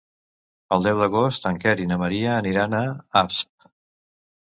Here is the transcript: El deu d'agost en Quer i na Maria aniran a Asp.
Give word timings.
El 0.77 0.85
deu 0.85 1.01
d'agost 1.01 1.45
en 1.49 1.59
Quer 1.63 1.73
i 1.83 1.85
na 1.91 1.99
Maria 2.05 2.31
aniran 2.37 2.73
a 2.79 2.81
Asp. 3.23 3.69